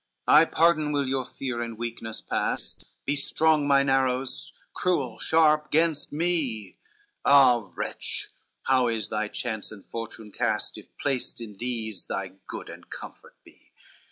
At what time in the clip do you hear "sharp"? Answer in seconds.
5.19-5.69